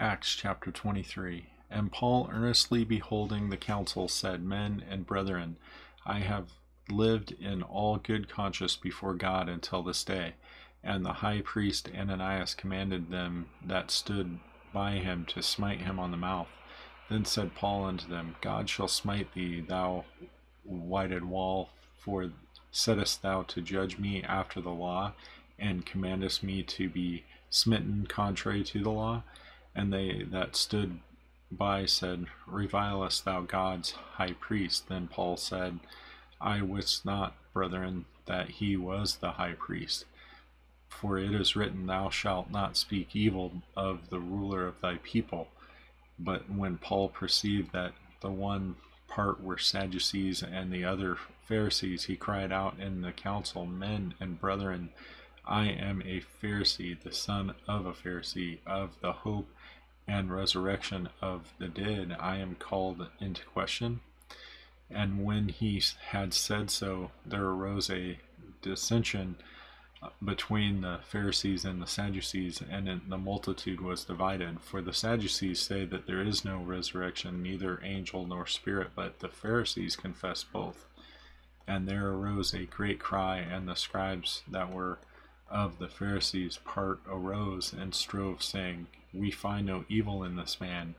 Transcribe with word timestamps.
Acts 0.00 0.34
chapter 0.34 0.70
23. 0.70 1.44
And 1.68 1.92
Paul, 1.92 2.30
earnestly 2.32 2.84
beholding 2.84 3.50
the 3.50 3.58
council, 3.58 4.08
said, 4.08 4.42
Men 4.42 4.82
and 4.88 5.04
brethren, 5.04 5.58
I 6.06 6.20
have 6.20 6.52
lived 6.88 7.32
in 7.32 7.62
all 7.62 7.98
good 7.98 8.26
conscience 8.26 8.76
before 8.76 9.12
God 9.12 9.50
until 9.50 9.82
this 9.82 10.02
day. 10.02 10.36
And 10.82 11.04
the 11.04 11.12
high 11.12 11.42
priest 11.42 11.90
Ananias 11.94 12.54
commanded 12.54 13.10
them 13.10 13.50
that 13.62 13.90
stood 13.90 14.38
by 14.72 14.92
him 14.92 15.26
to 15.34 15.42
smite 15.42 15.82
him 15.82 15.98
on 15.98 16.12
the 16.12 16.16
mouth. 16.16 16.48
Then 17.10 17.26
said 17.26 17.54
Paul 17.54 17.84
unto 17.84 18.08
them, 18.08 18.36
God 18.40 18.70
shall 18.70 18.88
smite 18.88 19.34
thee, 19.34 19.60
thou 19.60 20.06
whited 20.64 21.26
wall, 21.26 21.72
for 21.98 22.32
settest 22.70 23.20
thou 23.20 23.42
to 23.42 23.60
judge 23.60 23.98
me 23.98 24.22
after 24.22 24.62
the 24.62 24.70
law, 24.70 25.12
and 25.58 25.84
commandest 25.84 26.42
me 26.42 26.62
to 26.62 26.88
be 26.88 27.26
smitten 27.50 28.06
contrary 28.08 28.64
to 28.64 28.82
the 28.82 28.90
law? 28.90 29.24
And 29.74 29.92
they 29.92 30.24
that 30.30 30.56
stood 30.56 31.00
by 31.50 31.86
said, 31.86 32.26
Revilest 32.46 33.24
thou 33.24 33.42
God's 33.42 33.92
high 33.92 34.34
priest? 34.38 34.88
Then 34.88 35.08
Paul 35.08 35.36
said, 35.36 35.80
I 36.40 36.62
wist 36.62 37.04
not, 37.04 37.34
brethren, 37.52 38.06
that 38.26 38.50
he 38.50 38.76
was 38.76 39.16
the 39.16 39.32
high 39.32 39.54
priest. 39.54 40.04
For 40.88 41.18
it 41.18 41.34
is 41.34 41.56
written, 41.56 41.86
Thou 41.86 42.10
shalt 42.10 42.50
not 42.50 42.76
speak 42.76 43.14
evil 43.14 43.62
of 43.76 44.10
the 44.10 44.20
ruler 44.20 44.66
of 44.66 44.80
thy 44.80 44.96
people. 45.02 45.48
But 46.18 46.50
when 46.50 46.78
Paul 46.78 47.08
perceived 47.08 47.72
that 47.72 47.92
the 48.20 48.30
one 48.30 48.76
part 49.08 49.42
were 49.42 49.58
Sadducees 49.58 50.42
and 50.42 50.72
the 50.72 50.84
other 50.84 51.16
Pharisees, 51.46 52.04
he 52.04 52.16
cried 52.16 52.52
out 52.52 52.78
in 52.78 53.02
the 53.02 53.12
council, 53.12 53.66
Men 53.66 54.14
and 54.20 54.40
brethren, 54.40 54.90
I 55.46 55.68
am 55.68 56.02
a 56.02 56.22
Pharisee, 56.42 57.00
the 57.00 57.12
son 57.12 57.54
of 57.66 57.86
a 57.86 57.92
Pharisee, 57.92 58.58
of 58.66 59.00
the 59.00 59.12
hope 59.12 59.48
and 60.06 60.30
resurrection 60.30 61.08
of 61.20 61.52
the 61.58 61.68
dead. 61.68 62.16
I 62.18 62.36
am 62.36 62.56
called 62.56 63.08
into 63.20 63.44
question. 63.44 64.00
And 64.90 65.24
when 65.24 65.48
he 65.48 65.82
had 66.08 66.34
said 66.34 66.70
so, 66.70 67.12
there 67.24 67.44
arose 67.44 67.88
a 67.90 68.18
dissension 68.60 69.36
between 70.24 70.80
the 70.80 70.98
Pharisees 71.04 71.64
and 71.64 71.80
the 71.80 71.86
Sadducees, 71.86 72.62
and 72.70 73.02
the 73.08 73.18
multitude 73.18 73.80
was 73.80 74.04
divided. 74.04 74.60
For 74.60 74.80
the 74.80 74.94
Sadducees 74.94 75.60
say 75.60 75.84
that 75.84 76.06
there 76.06 76.22
is 76.22 76.44
no 76.44 76.58
resurrection, 76.58 77.42
neither 77.42 77.80
angel 77.84 78.26
nor 78.26 78.46
spirit, 78.46 78.90
but 78.96 79.20
the 79.20 79.28
Pharisees 79.28 79.96
confess 79.96 80.42
both. 80.42 80.86
And 81.68 81.86
there 81.86 82.08
arose 82.08 82.54
a 82.54 82.64
great 82.64 82.98
cry, 82.98 83.38
and 83.38 83.68
the 83.68 83.74
scribes 83.74 84.42
that 84.50 84.72
were 84.72 84.98
of 85.50 85.78
the 85.78 85.88
Pharisees' 85.88 86.58
part 86.64 87.00
arose 87.08 87.72
and 87.72 87.94
strove, 87.94 88.42
saying, 88.42 88.86
We 89.12 89.30
find 89.30 89.66
no 89.66 89.84
evil 89.88 90.22
in 90.22 90.36
this 90.36 90.60
man. 90.60 90.94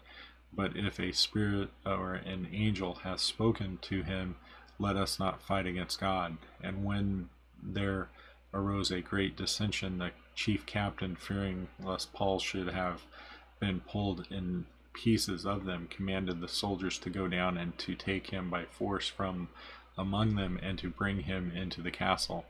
But 0.54 0.76
if 0.76 1.00
a 1.00 1.14
spirit 1.14 1.70
or 1.86 2.14
an 2.14 2.50
angel 2.52 2.96
hath 2.96 3.22
spoken 3.22 3.80
to 3.84 4.04
him, 4.04 4.36
let 4.78 4.98
us 4.98 5.20
not 5.20 5.42
fight 5.42 5.66
against 5.66 6.00
God. 6.00 6.38
And 6.62 6.84
when 6.84 7.30
there 7.62 8.10
arose 8.54 8.92
a 8.92 9.02
great 9.02 9.38
dissension, 9.38 10.00
the 10.00 10.12
chief 10.36 10.66
captain, 10.66 11.16
fearing 11.16 11.70
lest 11.80 12.12
Paul 12.14 12.40
should 12.40 12.68
have 12.70 13.04
been 13.60 13.80
pulled 13.80 14.28
in 14.30 14.66
pieces 14.94 15.46
of 15.46 15.66
them, 15.66 15.88
commanded 15.90 16.42
the 16.42 16.48
soldiers 16.48 16.98
to 17.00 17.10
go 17.10 17.28
down 17.28 17.58
and 17.58 17.78
to 17.78 17.96
take 17.96 18.32
him 18.32 18.50
by 18.50 18.66
force 18.66 19.08
from 19.08 19.48
among 19.98 20.36
them 20.36 20.60
and 20.62 20.78
to 20.80 20.90
bring 20.90 21.22
him 21.22 21.52
into 21.56 21.82
the 21.82 21.92
castle. 21.92 22.46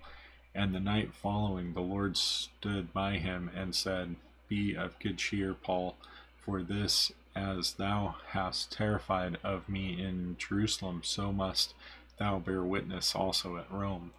And 0.53 0.75
the 0.75 0.80
night 0.80 1.13
following, 1.13 1.73
the 1.73 1.81
Lord 1.81 2.17
stood 2.17 2.94
by 2.94 3.17
him 3.17 3.49
and 3.55 3.73
said, 3.73 4.16
Be 4.47 4.75
of 4.75 4.99
good 4.99 5.17
cheer, 5.17 5.53
Paul, 5.53 5.95
for 6.44 6.61
this 6.61 7.11
as 7.35 7.73
thou 7.73 8.16
hast 8.30 8.72
terrified 8.72 9.38
of 9.44 9.69
me 9.69 10.02
in 10.02 10.35
Jerusalem, 10.38 11.02
so 11.03 11.31
must 11.31 11.73
thou 12.19 12.39
bear 12.39 12.63
witness 12.63 13.16
also 13.16 13.57
at 13.57 13.72
Rome. 13.72 14.11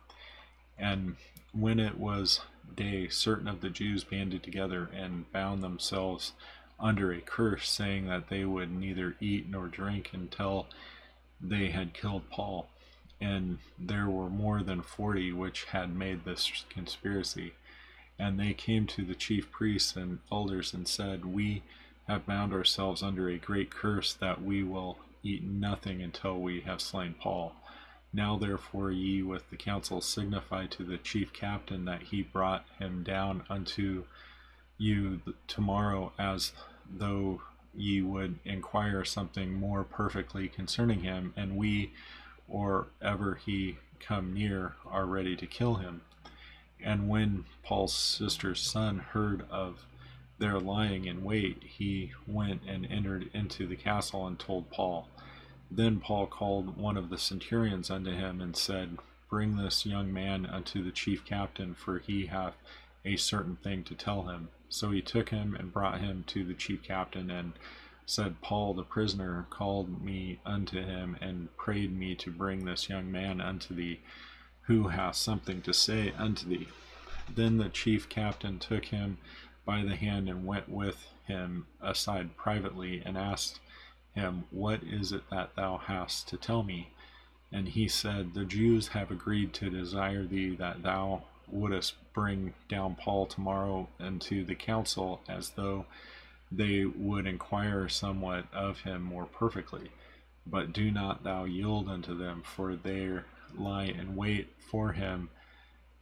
And 0.78 1.16
when 1.52 1.78
it 1.78 1.98
was 1.98 2.40
day, 2.74 3.08
certain 3.08 3.48
of 3.48 3.60
the 3.60 3.68
Jews 3.68 4.04
banded 4.04 4.42
together 4.42 4.88
and 4.94 5.30
bound 5.32 5.62
themselves 5.62 6.32
under 6.80 7.12
a 7.12 7.20
curse, 7.20 7.68
saying 7.68 8.06
that 8.06 8.28
they 8.28 8.44
would 8.44 8.72
neither 8.72 9.16
eat 9.20 9.48
nor 9.48 9.68
drink 9.68 10.10
until 10.12 10.66
they 11.40 11.70
had 11.70 11.92
killed 11.92 12.28
Paul. 12.30 12.68
And 13.22 13.58
there 13.78 14.08
were 14.08 14.28
more 14.28 14.62
than 14.62 14.82
forty 14.82 15.32
which 15.32 15.64
had 15.64 15.94
made 15.94 16.24
this 16.24 16.64
conspiracy. 16.68 17.54
And 18.18 18.38
they 18.38 18.52
came 18.52 18.86
to 18.88 19.04
the 19.04 19.14
chief 19.14 19.50
priests 19.50 19.96
and 19.96 20.18
elders 20.30 20.74
and 20.74 20.86
said, 20.86 21.24
We 21.24 21.62
have 22.08 22.26
bound 22.26 22.52
ourselves 22.52 23.02
under 23.02 23.28
a 23.28 23.38
great 23.38 23.70
curse 23.70 24.12
that 24.14 24.42
we 24.42 24.62
will 24.62 24.98
eat 25.22 25.44
nothing 25.44 26.02
until 26.02 26.40
we 26.40 26.60
have 26.62 26.80
slain 26.80 27.14
Paul. 27.20 27.54
Now 28.12 28.36
therefore 28.36 28.90
ye 28.90 29.22
with 29.22 29.48
the 29.50 29.56
council 29.56 30.00
signify 30.00 30.66
to 30.66 30.82
the 30.84 30.98
chief 30.98 31.32
captain 31.32 31.84
that 31.86 32.02
he 32.02 32.22
brought 32.22 32.66
him 32.78 33.02
down 33.02 33.44
unto 33.48 34.04
you 34.78 35.20
tomorrow 35.46 36.12
as 36.18 36.52
though 36.90 37.40
ye 37.74 38.02
would 38.02 38.38
inquire 38.44 39.04
something 39.04 39.54
more 39.54 39.84
perfectly 39.84 40.48
concerning 40.48 41.00
him, 41.00 41.32
and 41.36 41.56
we, 41.56 41.92
or 42.52 42.88
ever 43.00 43.40
he 43.46 43.78
come 43.98 44.34
near, 44.34 44.74
are 44.86 45.06
ready 45.06 45.34
to 45.34 45.46
kill 45.46 45.76
him. 45.76 46.02
And 46.84 47.08
when 47.08 47.46
Paul's 47.62 47.94
sister's 47.94 48.60
son 48.60 48.98
heard 48.98 49.46
of 49.50 49.86
their 50.38 50.58
lying 50.58 51.06
in 51.06 51.24
wait, 51.24 51.62
he 51.62 52.12
went 52.26 52.62
and 52.68 52.84
entered 52.86 53.30
into 53.32 53.66
the 53.66 53.76
castle 53.76 54.26
and 54.26 54.38
told 54.38 54.70
Paul. 54.70 55.08
Then 55.70 55.98
Paul 55.98 56.26
called 56.26 56.76
one 56.76 56.98
of 56.98 57.08
the 57.08 57.16
centurions 57.16 57.90
unto 57.90 58.10
him 58.10 58.40
and 58.42 58.54
said, 58.54 58.98
Bring 59.30 59.56
this 59.56 59.86
young 59.86 60.12
man 60.12 60.44
unto 60.44 60.84
the 60.84 60.90
chief 60.90 61.24
captain, 61.24 61.74
for 61.74 62.00
he 62.00 62.26
hath 62.26 62.56
a 63.04 63.16
certain 63.16 63.56
thing 63.56 63.82
to 63.84 63.94
tell 63.94 64.24
him. 64.24 64.48
So 64.68 64.90
he 64.90 65.00
took 65.00 65.30
him 65.30 65.54
and 65.54 65.72
brought 65.72 66.00
him 66.00 66.24
to 66.28 66.44
the 66.44 66.54
chief 66.54 66.82
captain, 66.82 67.30
and 67.30 67.52
said, 68.06 68.40
Paul 68.40 68.74
the 68.74 68.82
prisoner 68.82 69.46
called 69.50 70.02
me 70.02 70.40
unto 70.44 70.82
him, 70.82 71.16
and 71.20 71.56
prayed 71.56 71.96
me 71.96 72.14
to 72.16 72.30
bring 72.30 72.64
this 72.64 72.88
young 72.88 73.10
man 73.10 73.40
unto 73.40 73.74
thee, 73.74 74.00
who 74.62 74.88
hath 74.88 75.16
something 75.16 75.62
to 75.62 75.72
say 75.72 76.12
unto 76.18 76.48
thee. 76.48 76.68
Then 77.34 77.58
the 77.58 77.68
chief 77.68 78.08
captain 78.08 78.58
took 78.58 78.86
him 78.86 79.18
by 79.64 79.82
the 79.82 79.96
hand 79.96 80.28
and 80.28 80.44
went 80.44 80.68
with 80.68 81.08
him 81.26 81.66
aside 81.80 82.36
privately 82.36 83.02
and 83.04 83.16
asked 83.16 83.60
him, 84.14 84.44
What 84.50 84.82
is 84.82 85.12
it 85.12 85.30
that 85.30 85.54
thou 85.54 85.78
hast 85.78 86.28
to 86.28 86.36
tell 86.36 86.62
me? 86.62 86.90
And 87.52 87.68
he 87.68 87.88
said, 87.88 88.34
The 88.34 88.44
Jews 88.44 88.88
have 88.88 89.10
agreed 89.10 89.52
to 89.54 89.70
desire 89.70 90.24
thee 90.24 90.56
that 90.56 90.82
thou 90.82 91.24
wouldest 91.48 91.94
bring 92.12 92.54
down 92.68 92.96
Paul 92.96 93.26
tomorrow 93.26 93.88
into 94.00 94.44
the 94.44 94.54
council 94.54 95.20
as 95.28 95.50
though 95.50 95.86
they 96.54 96.84
would 96.84 97.26
inquire 97.26 97.88
somewhat 97.88 98.44
of 98.52 98.80
him 98.80 99.02
more 99.02 99.26
perfectly. 99.26 99.90
But 100.46 100.72
do 100.72 100.90
not 100.90 101.22
thou 101.24 101.44
yield 101.44 101.88
unto 101.88 102.16
them, 102.16 102.42
for 102.44 102.76
there 102.76 103.26
lie 103.56 103.84
in 103.84 104.16
wait 104.16 104.52
for 104.58 104.92
him 104.92 105.30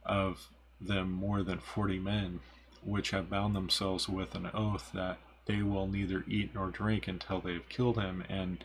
of 0.03 0.47
them 0.79 1.11
more 1.11 1.43
than 1.43 1.59
forty 1.59 1.99
men, 1.99 2.39
which 2.83 3.11
have 3.11 3.29
bound 3.29 3.55
themselves 3.55 4.09
with 4.09 4.33
an 4.35 4.49
oath 4.53 4.91
that 4.93 5.19
they 5.45 5.61
will 5.61 5.87
neither 5.87 6.23
eat 6.27 6.53
nor 6.53 6.69
drink 6.69 7.07
until 7.07 7.39
they 7.39 7.53
have 7.53 7.69
killed 7.69 7.97
him, 7.97 8.23
and 8.27 8.63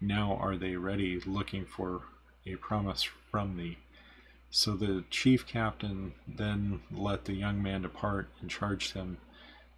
now 0.00 0.36
are 0.40 0.56
they 0.56 0.76
ready, 0.76 1.20
looking 1.20 1.64
for 1.64 2.02
a 2.46 2.56
promise 2.56 3.02
from 3.02 3.56
thee. 3.56 3.78
So 4.50 4.76
the 4.76 5.04
chief 5.10 5.46
captain 5.46 6.14
then 6.26 6.80
let 6.90 7.26
the 7.26 7.34
young 7.34 7.62
man 7.62 7.82
depart 7.82 8.30
and 8.40 8.48
charged 8.48 8.94
him, 8.94 9.18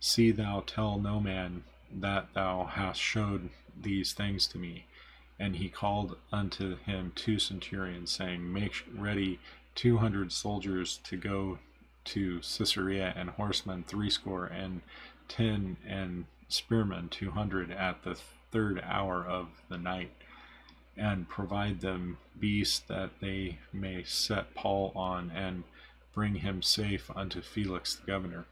See 0.01 0.31
thou 0.31 0.65
tell 0.67 0.99
no 0.99 1.21
man 1.21 1.65
that 1.93 2.33
thou 2.33 2.65
hast 2.65 3.01
showed 3.01 3.51
these 3.79 4.15
things 4.15 4.47
to 4.49 4.59
me. 4.59 4.87
And 5.39 5.57
he 5.57 5.69
called 5.69 6.17
unto 6.33 6.77
him 6.79 7.13
two 7.15 7.39
centurions, 7.39 8.11
saying, 8.11 8.53
Make 8.53 8.85
ready 8.95 9.39
two 9.75 9.99
hundred 9.99 10.33
soldiers 10.33 10.99
to 11.05 11.17
go 11.17 11.59
to 12.07 12.41
Caesarea, 12.41 13.13
and 13.15 13.31
horsemen 13.31 13.85
threescore, 13.85 14.47
and 14.47 14.81
ten, 15.29 15.77
and 15.87 16.25
spearmen 16.49 17.09
two 17.09 17.31
hundred 17.31 17.71
at 17.71 18.03
the 18.03 18.17
third 18.51 18.83
hour 18.85 19.25
of 19.25 19.49
the 19.69 19.79
night, 19.79 20.13
and 20.97 21.29
provide 21.29 21.81
them 21.81 22.19
beasts 22.39 22.79
that 22.81 23.21
they 23.21 23.59
may 23.73 24.03
set 24.03 24.55
Paul 24.55 24.93
on, 24.97 25.31
and 25.31 25.65
bring 26.15 26.37
him 26.37 26.63
safe 26.63 27.11
unto 27.15 27.41
Felix 27.41 27.95
the 27.95 28.07
governor. 28.07 28.47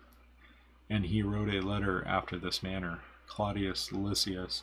And 0.91 1.07
he 1.07 1.23
wrote 1.23 1.53
a 1.53 1.61
letter 1.61 2.05
after 2.07 2.39
this 2.39 2.63
manner 2.63 3.01
Claudius 3.27 3.93
Lysias 3.93 4.63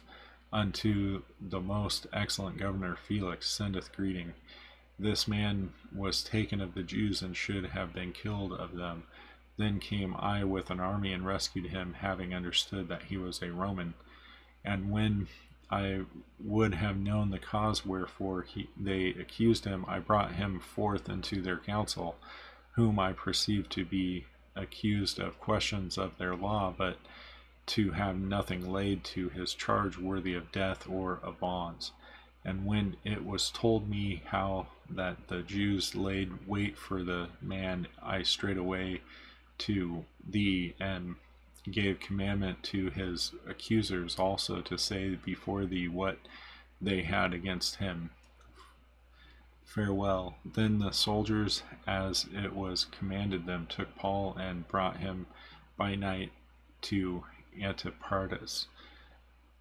unto 0.52 1.24
the 1.40 1.60
most 1.60 2.08
excellent 2.14 2.58
governor 2.58 2.96
Felix 2.96 3.50
sendeth 3.50 3.92
greeting. 3.96 4.34
This 4.98 5.28
man 5.28 5.74
was 5.94 6.24
taken 6.24 6.62
of 6.62 6.74
the 6.74 6.84
Jews 6.84 7.22
and 7.22 7.36
should 7.36 7.68
have 7.68 7.94
been 7.94 8.14
killed 8.14 8.54
of 8.54 8.76
them. 8.76 9.04
Then 9.58 9.80
came 9.80 10.16
I 10.16 10.44
with 10.44 10.70
an 10.70 10.80
army 10.80 11.14
and 11.14 11.26
rescued 11.26 11.68
him, 11.68 11.94
having 12.00 12.34
understood 12.34 12.88
that 12.88 13.04
he 13.04 13.18
was 13.18 13.42
a 13.42 13.52
Roman. 13.52 13.94
And 14.64 14.92
when 14.92 15.28
I 15.70 16.02
would 16.40 16.74
have 16.76 16.98
known 16.98 17.32
the 17.32 17.40
cause 17.40 17.86
wherefore 17.86 18.44
he, 18.44 18.70
they 18.78 19.10
accused 19.10 19.66
him, 19.66 19.86
I 19.88 20.00
brought 20.00 20.34
him 20.34 20.60
forth 20.60 21.10
into 21.10 21.42
their 21.42 21.58
council, 21.58 22.18
whom 22.74 23.00
I 23.00 23.14
perceived 23.14 23.72
to 23.74 23.86
be 23.86 24.26
accused 24.56 25.20
of 25.20 25.40
questions 25.40 25.98
of 25.98 26.18
their 26.18 26.36
law, 26.36 26.74
but 26.76 26.98
to 27.68 27.92
have 27.92 28.18
nothing 28.18 28.72
laid 28.72 29.04
to 29.04 29.30
his 29.30 29.54
charge 29.54 29.98
worthy 29.98 30.34
of 30.34 30.52
death 30.52 30.88
or 30.88 31.20
of 31.24 31.40
bonds. 31.40 31.92
And 32.44 32.66
when 32.66 32.98
it 33.04 33.26
was 33.26 33.50
told 33.50 33.90
me 33.90 34.22
how 34.26 34.68
that 34.90 35.28
the 35.28 35.42
Jews 35.42 35.96
laid 35.96 36.48
wait 36.48 36.78
for 36.78 37.04
the 37.04 37.30
man, 37.42 37.88
I 38.04 38.22
straightway 38.22 39.02
to 39.60 40.06
thee 40.28 40.76
and 40.80 41.16
gave 41.72 42.00
commandment 42.00 42.62
to 42.62 42.92
his 42.92 43.32
accusers 43.48 44.20
also 44.20 44.62
to 44.62 44.78
say 44.78 45.16
before 45.16 45.66
thee 45.66 45.88
what 45.88 46.20
they 46.80 47.02
had 47.02 47.34
against 47.34 47.78
him. 47.78 48.12
Farewell. 49.66 50.38
Then 50.46 50.80
the 50.80 50.92
soldiers, 50.92 51.64
as 51.86 52.28
it 52.34 52.54
was 52.54 52.86
commanded 52.86 53.46
them, 53.46 53.68
took 53.68 53.96
Paul 53.96 54.36
and 54.40 54.68
brought 54.68 54.98
him 54.98 55.26
by 55.76 55.96
night 55.96 56.32
to 56.84 57.26
Antipatris. 57.60 58.68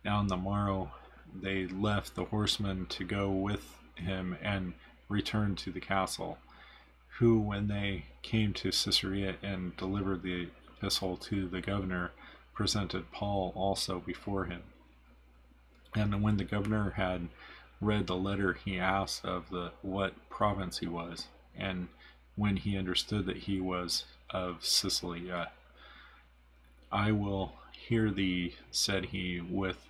On 0.06 0.28
the 0.28 0.36
morrow 0.36 0.92
they 1.34 1.66
left 1.66 2.14
the 2.14 2.26
horsemen 2.26 2.86
to 2.86 3.04
go 3.04 3.30
with 3.30 3.78
him 3.96 4.36
and 4.40 4.74
returned 5.08 5.58
to 5.58 5.72
the 5.72 5.80
castle, 5.80 6.38
who, 7.18 7.38
when 7.40 7.68
they 7.68 8.06
came 8.22 8.52
to 8.52 8.70
Caesarea 8.70 9.36
and 9.42 9.76
delivered 9.76 10.22
the 10.22 10.48
epistle 10.76 11.16
to 11.16 11.48
the 11.48 11.60
governor, 11.60 12.12
presented 12.52 13.10
Paul 13.10 13.52
also 13.56 13.98
before 14.00 14.44
him. 14.44 14.62
And 15.94 16.22
when 16.22 16.36
the 16.36 16.44
governor 16.44 16.90
had 16.90 17.28
read 17.80 18.06
the 18.06 18.16
letter, 18.16 18.54
he 18.54 18.78
asked 18.78 19.24
of 19.24 19.50
the 19.50 19.72
what 19.82 20.28
province 20.28 20.78
he 20.78 20.86
was, 20.86 21.28
and 21.56 21.88
when 22.36 22.56
he 22.56 22.76
understood 22.76 23.26
that 23.26 23.38
he 23.38 23.60
was 23.60 24.04
of 24.30 24.64
Cilicia, 24.64 25.36
uh, 25.36 25.46
I 26.90 27.12
will 27.12 27.54
hear 27.72 28.10
thee, 28.10 28.56
said 28.70 29.06
he, 29.06 29.40
with 29.40 29.88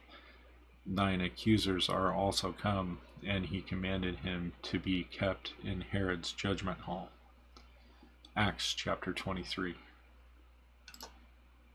thine 0.86 1.20
accusers 1.20 1.88
are 1.88 2.12
also 2.12 2.52
come, 2.52 2.98
and 3.26 3.46
he 3.46 3.60
commanded 3.60 4.16
him 4.16 4.52
to 4.62 4.78
be 4.78 5.04
kept 5.04 5.52
in 5.62 5.82
Herod's 5.82 6.32
judgment 6.32 6.80
hall. 6.80 7.10
Acts 8.36 8.74
chapter 8.74 9.12
23. 9.12 9.76